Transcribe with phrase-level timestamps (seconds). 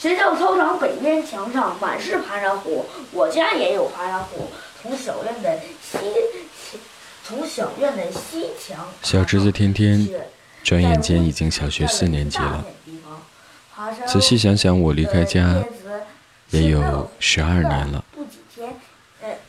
[0.00, 4.50] 学校操场北边墙上满是爬山虎，我家也有爬山虎。
[4.80, 5.98] 从小院的西，
[7.22, 8.82] 从小院的西墙。
[9.02, 10.08] 小侄子天天，
[10.62, 12.64] 转眼间已经小学四年级了。
[14.06, 15.62] 仔细想想，我离开家
[16.48, 18.02] 也有十二年了。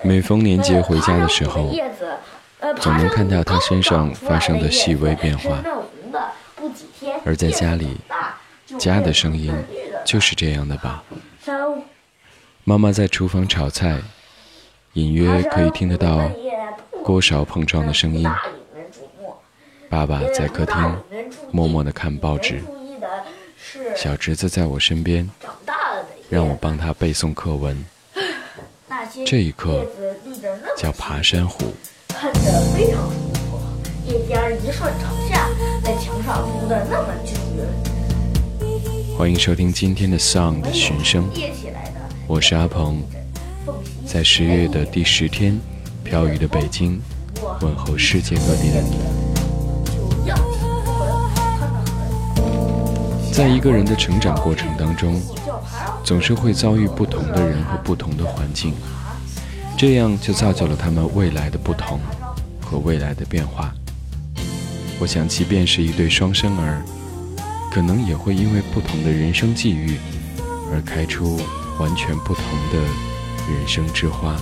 [0.00, 1.70] 每逢年节回家的时候，
[2.80, 5.62] 总能看到他身上发生的细微变化。
[7.26, 7.98] 而在家里，
[8.78, 9.54] 家的声音
[10.08, 11.04] 就是这样的吧。
[12.64, 14.00] 妈妈在厨房炒菜。
[14.94, 16.28] 隐约可以听得到
[17.04, 18.26] 锅勺碰撞的声音。
[19.88, 20.96] 爸爸在客厅
[21.52, 22.60] 默默地看报纸。
[23.94, 25.30] 小侄子在我身边，
[26.30, 27.84] 让我帮他背诵课文。
[29.26, 29.86] 这一刻
[30.76, 31.74] 叫爬山虎。
[32.08, 32.40] 看着
[32.74, 33.60] 非常舒服，
[34.06, 35.48] 叶尖一顺朝下，
[35.84, 37.87] 在墙上铺的那么均匀。
[39.18, 41.28] 欢迎收听今天的 Sound 寻声，
[42.28, 43.02] 我是阿鹏。
[44.06, 45.58] 在十月的第十天，
[46.04, 47.00] 飘雨的北京，
[47.60, 48.96] 问候世界各地的你。
[53.32, 55.20] 在一个人的成长过程当中，
[56.04, 58.72] 总是会遭遇不同的人和不同的环境，
[59.76, 61.98] 这样就造就了他们未来的不同
[62.60, 63.74] 和未来的变化。
[65.00, 66.84] 我想，即便是一对双生儿，
[67.78, 69.96] 可能也会因为不同的人生际遇，
[70.72, 71.36] 而开出
[71.78, 72.78] 完全不同的。
[73.48, 74.36] 人生之花。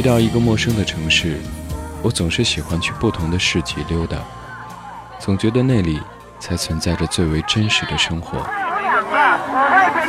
[0.00, 1.36] 去到一个陌生的城市，
[2.00, 4.16] 我总是喜欢去不同的市集溜达，
[5.18, 6.00] 总觉得那里
[6.38, 8.38] 才存在着最为真实的生活。
[8.38, 8.42] 五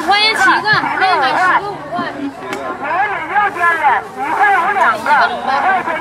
[0.05, 2.07] 块钱七个，可以买十个五块。
[2.07, 3.83] 六点的，
[4.15, 5.91] 一块五两个，五块钱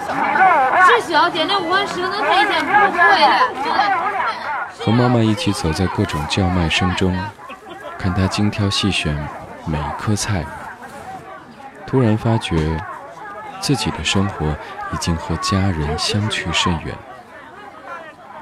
[0.00, 0.40] 七个，
[0.86, 2.54] 是小点那五块十不贵的。
[4.78, 7.14] 和妈妈一起走在各种叫卖声中，
[7.98, 9.14] 看她精挑细选
[9.66, 10.46] 每一颗菜，
[11.86, 12.74] 突然发觉
[13.60, 14.46] 自己的生活
[14.92, 16.94] 已经和家人相去甚远。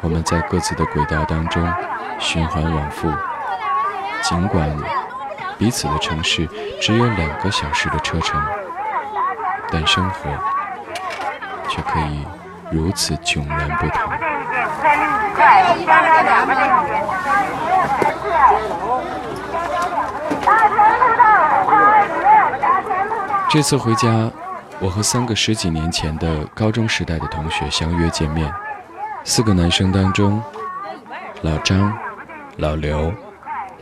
[0.01, 1.67] 我们在各自的轨道当中
[2.19, 3.11] 循环往复。
[4.23, 4.69] 尽管
[5.59, 6.49] 彼此的城市
[6.81, 8.41] 只有两个小时的车程，
[9.71, 10.31] 但生活
[11.69, 12.27] 却可以
[12.71, 14.03] 如此迥然不同。
[23.49, 24.09] 这次回家，
[24.81, 28.53] 我和三个十几年前的高中时代的同学相约见面。
[29.25, 30.43] 四个男生当中，
[31.43, 31.97] 老张、
[32.57, 33.13] 老刘。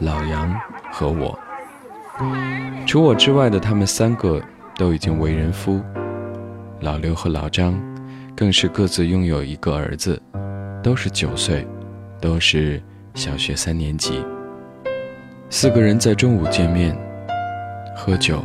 [0.01, 0.53] 老杨
[0.91, 1.39] 和我，
[2.85, 4.43] 除我之外的他们三个
[4.77, 5.81] 都已经为人夫。
[6.81, 7.81] 老刘和老张
[8.37, 10.21] 更是各自拥有一个儿子，
[10.83, 11.65] 都是九岁，
[12.21, 12.83] 都是
[13.15, 14.21] 小学三年级。
[15.49, 16.99] 四个人在中午见面，
[17.97, 18.45] 喝酒。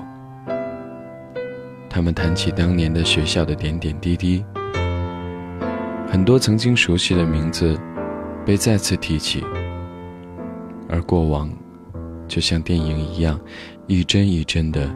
[1.99, 4.41] 他们谈起当年的学校的点点滴滴，
[6.07, 7.77] 很多曾经熟悉的名字
[8.45, 9.43] 被再次提起。
[10.87, 11.51] 而过往，
[12.25, 13.37] 就像电影一样，
[13.85, 14.89] 一帧一帧地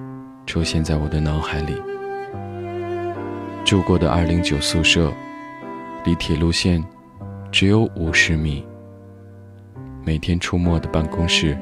[0.45, 1.75] 出现在我的脑海里。
[3.65, 5.11] 住过的二零九宿舍，
[6.05, 6.81] 离铁路线
[7.51, 8.65] 只有五十米。
[10.05, 11.57] 每天出没的办公室，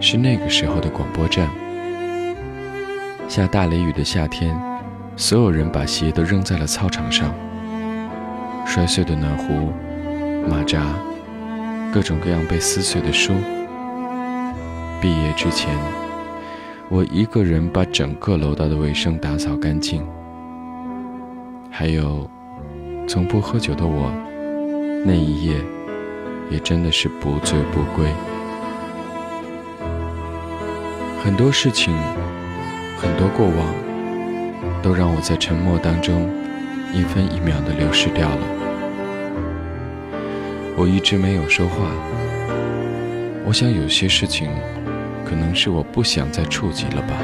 [0.00, 1.48] 是那个时候的广播站。
[3.28, 4.56] 下大雷雨的夏天，
[5.16, 7.34] 所有人把鞋都扔在了操场上。
[8.64, 9.72] 摔碎的暖壶，
[10.48, 10.82] 马扎。
[11.92, 13.32] 各种各样被撕碎的书。
[15.00, 15.76] 毕业之前，
[16.88, 20.06] 我一个人把整个楼道的卫生打扫干净。
[21.70, 22.28] 还有，
[23.08, 24.10] 从不喝酒的我，
[25.04, 25.56] 那一夜
[26.50, 28.06] 也真的是不醉不归。
[31.22, 31.96] 很多事情，
[32.96, 33.74] 很多过往，
[34.82, 36.30] 都让我在沉默当中
[36.92, 38.40] 一分一秒的流失掉了。
[40.76, 41.90] 我一直没有说话。
[43.44, 44.50] 我想有些事情，
[45.24, 47.14] 可能是我不想再触及了吧。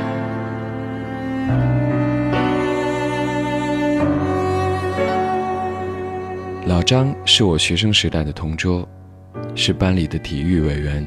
[6.66, 8.86] 老张是我学生时代的同桌，
[9.54, 11.06] 是班里的体育委员，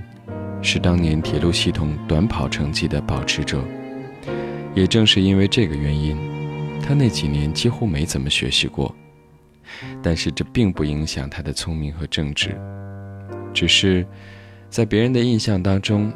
[0.62, 3.63] 是当年铁路系统短跑成绩的保持者。
[4.75, 6.18] 也正是因为这个原因，
[6.83, 8.94] 他那几年几乎没怎么学习过。
[10.04, 12.56] 但是这并不影响他的聪明和正直，
[13.54, 14.06] 只是
[14.69, 16.13] 在别人的印象当中，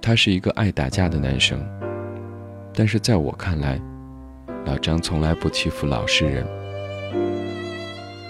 [0.00, 1.64] 他是一个爱打架的男生。
[2.74, 3.80] 但是在我看来，
[4.64, 6.46] 老张从来不欺负老实人。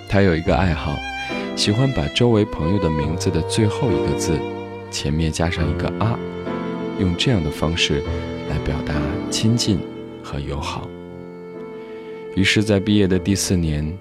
[0.08, 0.96] 他有一个爱好，
[1.54, 4.38] 喜欢把周围朋友的名字的最后一个字
[4.90, 6.18] 前面加上一个“啊”，
[6.98, 8.02] 用这样的方式
[8.48, 8.94] 来表达
[9.30, 9.78] 亲近
[10.22, 10.88] 和友好。
[12.34, 13.96] 于是，在毕业的第四年。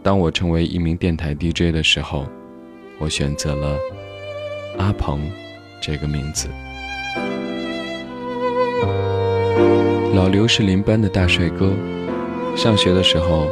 [0.00, 2.26] 当我成为一名电台 DJ 的时候，
[2.98, 3.76] 我选择了
[4.78, 5.20] 阿鹏
[5.82, 6.48] 这个名字。
[10.14, 11.72] 老刘是邻班的大帅哥，
[12.56, 13.48] 上学的时候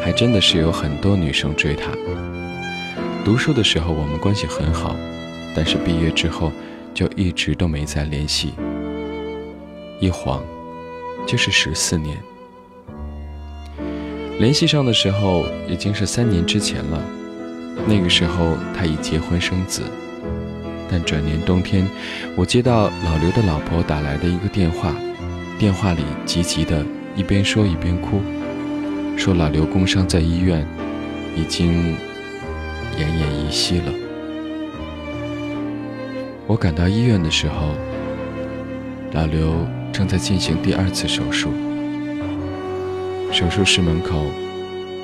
[0.00, 1.92] 还真的是有很多女生追他。
[3.24, 4.96] 读书的时候我们关系很好，
[5.54, 6.50] 但是毕业之后
[6.94, 8.54] 就一直都没再联系，
[10.00, 10.42] 一晃
[11.26, 12.16] 就是十四年。
[14.38, 17.04] 联系上的时候已经是三年之前了，
[17.86, 19.82] 那个时候他已结婚生子。
[20.90, 21.86] 但转年冬天，
[22.34, 24.94] 我接到老刘的老婆打来的一个电话，
[25.58, 28.20] 电话里急急的一边说一边哭，
[29.16, 30.66] 说老刘工伤在医院，
[31.36, 31.94] 已经
[32.98, 33.92] 奄奄一息了。
[36.46, 37.74] 我赶到医院的时候，
[39.12, 39.54] 老刘
[39.92, 41.50] 正在进行第二次手术。
[43.32, 44.26] 手术室门口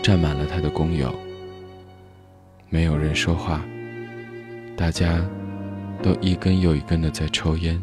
[0.03, 1.15] 站满了他的工友，
[2.69, 3.65] 没有人说话，
[4.77, 5.25] 大家
[6.03, 7.83] 都一根又一根的在抽烟。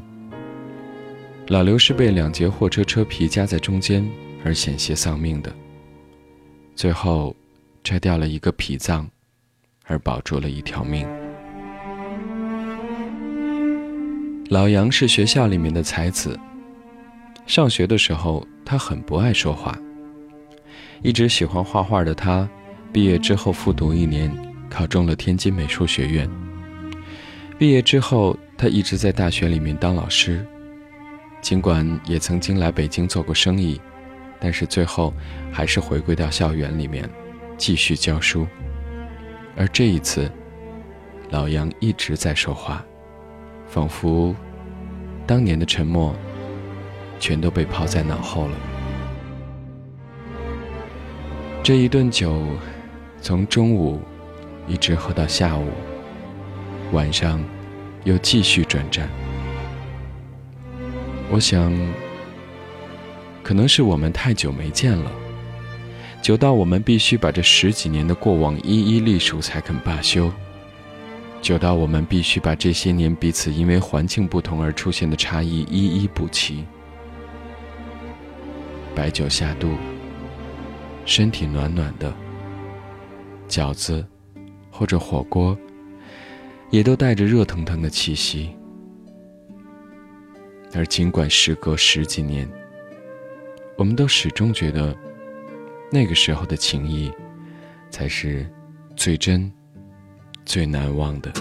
[1.47, 4.05] 老刘是被两节货车车皮夹在中间
[4.43, 5.53] 而险些丧命的，
[6.75, 7.35] 最后
[7.83, 9.09] 拆掉了一个脾脏，
[9.85, 11.07] 而保住了一条命。
[14.49, 16.39] 老杨是学校里面的才子，
[17.45, 19.77] 上学的时候他很不爱说话。
[21.01, 22.47] 一直喜欢画画的他，
[22.91, 24.31] 毕业之后复读一年，
[24.69, 26.29] 考中了天津美术学院。
[27.57, 30.45] 毕业之后，他一直在大学里面当老师，
[31.41, 33.79] 尽管也曾经来北京做过生意，
[34.39, 35.13] 但是最后
[35.51, 37.09] 还是回归到校园里面，
[37.57, 38.47] 继续教书。
[39.55, 40.31] 而这一次，
[41.29, 42.83] 老杨一直在说话，
[43.67, 44.33] 仿佛
[45.27, 46.15] 当年的沉默
[47.23, 48.57] 全都被抛在脑后了。
[51.63, 52.45] 这一顿酒，
[53.21, 54.01] 从中午
[54.67, 55.69] 一直喝到下午，
[56.91, 57.41] 晚上
[58.03, 59.07] 又继续转战。
[61.31, 61.73] 我想，
[63.41, 65.09] 可能是我们太久没见了，
[66.21, 70.29] 久到我们必须把这十几年的过往一一历数才肯罢休；
[71.41, 76.65] 久到我们必须把这些年彼此因为环境不同而出现的差异一一补齐。
[78.95, 79.75] 白酒下肚。
[81.05, 82.13] 身体暖暖的，
[83.49, 84.05] 饺子
[84.71, 85.57] 或者火锅，
[86.69, 88.55] 也都带着热腾腾的气息。
[90.73, 92.49] 而尽管时隔十几年，
[93.77, 94.95] 我们都始终觉得，
[95.91, 97.11] 那个时候的情谊，
[97.89, 98.49] 才是
[98.95, 99.51] 最真、
[100.45, 101.33] 最难忘的。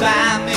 [0.00, 0.53] By me.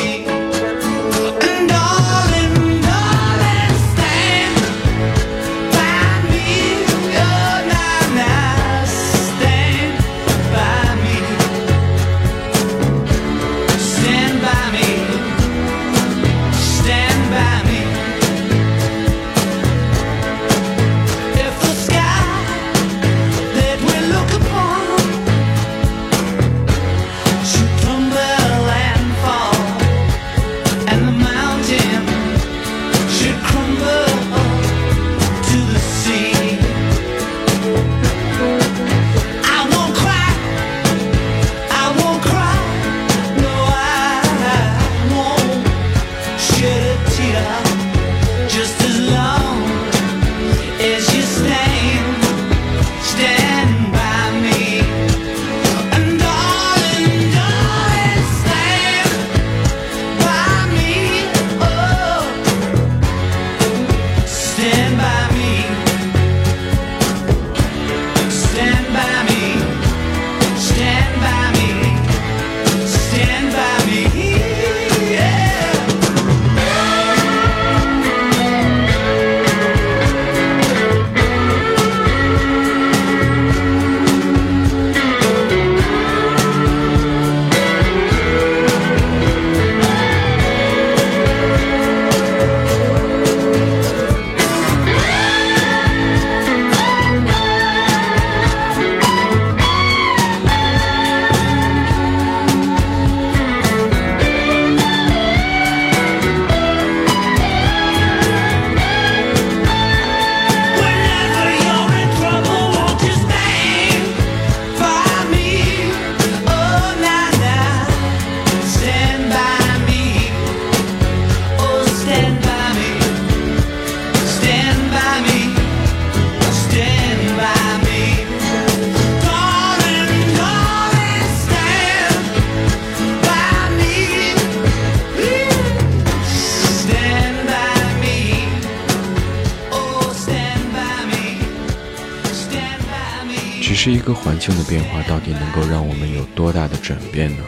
[144.27, 147.43] 环境的变化到底能够让我们有多大的转变呢？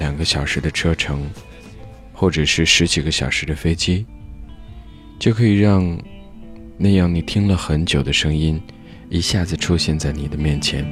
[0.00, 1.30] 两个小时的车程，
[2.12, 4.04] 或者是十几个小时的飞机，
[5.16, 5.96] 就可以让
[6.76, 8.60] 那样你听了很久的声音，
[9.08, 10.84] 一下子出现在你的面前。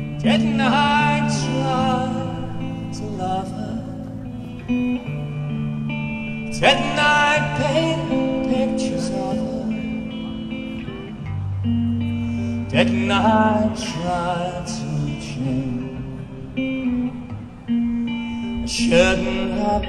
[8.48, 9.51] pictures of
[12.72, 14.88] Didn't I try to
[15.20, 15.92] change.
[18.62, 19.84] I shouldn't have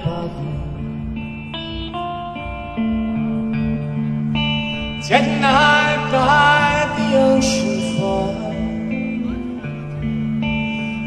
[5.08, 7.74] Didn't I buy the ocean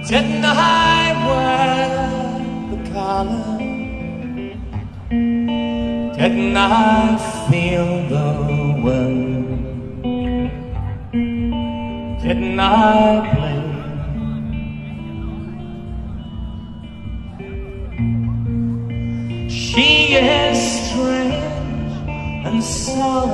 [0.08, 1.90] Didn't I wear
[2.70, 3.58] the collar
[6.16, 7.18] Didn't I
[7.50, 8.28] feel the
[8.82, 9.35] wind.
[12.56, 13.60] Didn't I play?
[19.50, 20.56] She is
[20.88, 21.34] strange
[22.46, 23.28] and so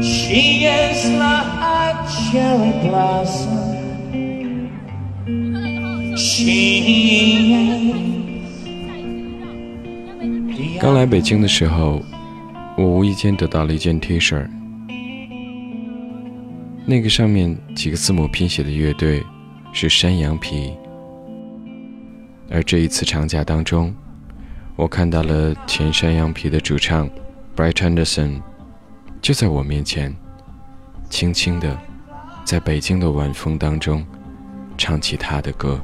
[0.00, 3.66] She is like cherry blossom.
[6.16, 7.66] She is
[10.80, 12.00] 刚来北京的时候，
[12.78, 14.46] 我无意间得到了一件 T 恤，
[16.88, 19.20] 那个上面几个字母拼写的乐队
[19.72, 20.72] 是山羊皮。
[22.48, 23.92] 而这一次长假当中，
[24.76, 27.10] 我看到了前山羊皮的主唱
[27.56, 28.40] Brett Anderson
[29.20, 30.14] 就在我面前，
[31.10, 31.76] 轻轻的
[32.44, 34.06] 在北京的晚风当中
[34.78, 35.80] 唱起他的歌。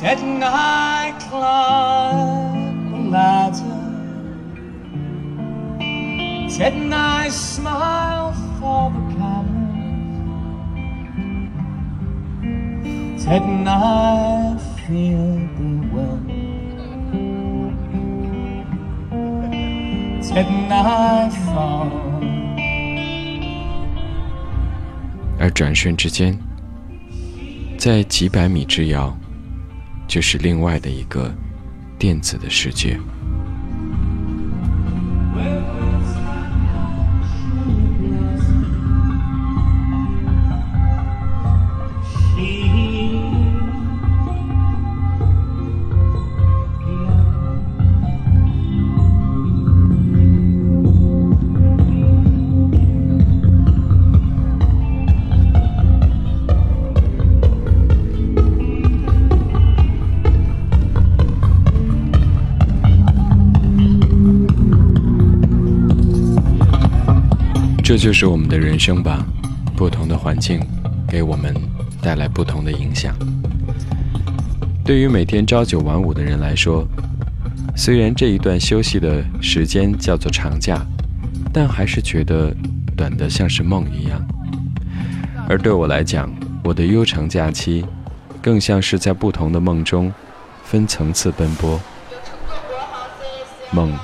[0.00, 0.42] Didn't
[1.20, 3.78] climb the ladder?
[6.58, 6.92] Didn't
[7.30, 9.62] smile for the cameras?
[13.24, 14.56] Didn't I
[14.86, 16.32] feel the wind?
[20.22, 21.90] Didn't I fall?
[25.38, 26.38] 而转瞬之间，
[27.78, 29.16] 在几百米之遥，
[30.12, 31.34] 就是另外的一个
[31.98, 33.00] 电子的世界。
[67.92, 69.22] 这就是我们的人生吧，
[69.76, 70.58] 不同的环境
[71.06, 71.54] 给我们
[72.00, 73.14] 带来不同的影响。
[74.82, 76.88] 对于每天朝九晚五的人来说，
[77.76, 80.80] 虽然这一段休息的时间叫做长假，
[81.52, 82.56] 但还是觉得
[82.96, 84.26] 短得像是梦一样。
[85.46, 86.32] 而对我来讲，
[86.64, 87.84] 我的悠长假期，
[88.40, 90.10] 更像是在不同的梦中
[90.64, 91.78] 分层次奔波。
[93.70, 93.94] 梦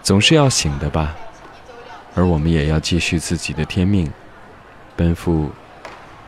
[0.00, 1.16] 总是要醒的吧。
[2.14, 4.10] 而我们也要继续自己的天命，
[4.96, 5.50] 奔赴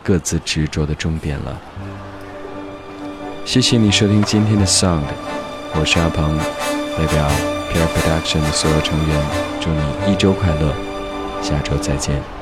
[0.02, 1.60] 各自执着的终点了。
[3.44, 5.02] 谢谢你收听今天的 Sound，
[5.74, 6.38] 我是阿鹏，
[6.96, 7.28] 代表
[7.70, 9.20] Pure Production 的所有成员，
[9.60, 10.72] 祝你一周快乐，
[11.42, 12.41] 下周再见。